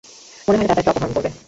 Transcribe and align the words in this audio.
মনে 0.47 0.57
হয়না 0.57 0.69
তারা 0.69 0.77
তাকে 0.79 0.89
অপহরণ 0.91 1.11
করবে। 1.15 1.29